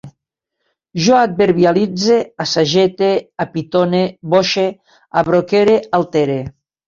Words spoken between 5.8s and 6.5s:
altere